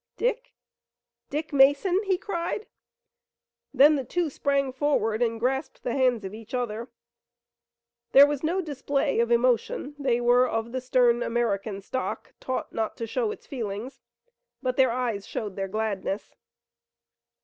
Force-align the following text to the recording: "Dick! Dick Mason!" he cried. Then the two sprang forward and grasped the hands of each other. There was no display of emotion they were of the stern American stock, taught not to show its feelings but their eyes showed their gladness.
"Dick! 0.17 0.55
Dick 1.29 1.53
Mason!" 1.53 2.01
he 2.05 2.17
cried. 2.17 2.65
Then 3.71 3.97
the 3.97 4.03
two 4.03 4.31
sprang 4.31 4.73
forward 4.73 5.21
and 5.21 5.39
grasped 5.39 5.83
the 5.83 5.91
hands 5.93 6.25
of 6.25 6.33
each 6.33 6.55
other. 6.55 6.89
There 8.11 8.25
was 8.25 8.41
no 8.41 8.61
display 8.63 9.19
of 9.19 9.29
emotion 9.29 9.93
they 9.99 10.19
were 10.19 10.47
of 10.47 10.71
the 10.71 10.81
stern 10.81 11.21
American 11.21 11.81
stock, 11.83 12.33
taught 12.39 12.73
not 12.73 12.97
to 12.97 13.05
show 13.05 13.29
its 13.29 13.45
feelings 13.45 14.01
but 14.59 14.75
their 14.75 14.89
eyes 14.89 15.27
showed 15.27 15.55
their 15.55 15.67
gladness. 15.67 16.35